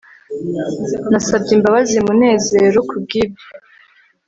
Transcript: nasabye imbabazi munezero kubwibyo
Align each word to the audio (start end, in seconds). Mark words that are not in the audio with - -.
nasabye 1.11 1.51
imbabazi 1.57 1.97
munezero 2.07 2.79
kubwibyo 2.89 3.45